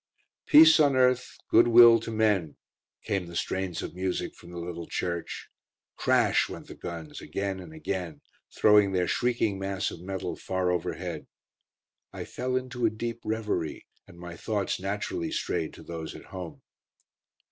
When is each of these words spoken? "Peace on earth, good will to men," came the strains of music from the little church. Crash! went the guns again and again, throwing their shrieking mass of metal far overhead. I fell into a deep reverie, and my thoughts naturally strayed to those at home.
"Peace 0.47 0.79
on 0.79 0.95
earth, 0.95 1.37
good 1.47 1.67
will 1.67 1.99
to 1.99 2.09
men," 2.09 2.57
came 3.03 3.27
the 3.27 3.35
strains 3.35 3.83
of 3.83 3.93
music 3.93 4.33
from 4.33 4.49
the 4.49 4.57
little 4.57 4.87
church. 4.87 5.47
Crash! 5.95 6.49
went 6.49 6.65
the 6.65 6.73
guns 6.73 7.21
again 7.21 7.59
and 7.59 7.71
again, 7.71 8.21
throwing 8.57 8.93
their 8.93 9.07
shrieking 9.07 9.59
mass 9.59 9.91
of 9.91 10.01
metal 10.01 10.35
far 10.35 10.71
overhead. 10.71 11.27
I 12.11 12.25
fell 12.25 12.55
into 12.55 12.87
a 12.87 12.89
deep 12.89 13.19
reverie, 13.23 13.85
and 14.07 14.17
my 14.17 14.35
thoughts 14.35 14.79
naturally 14.79 15.31
strayed 15.31 15.71
to 15.75 15.83
those 15.83 16.15
at 16.15 16.25
home. 16.33 16.63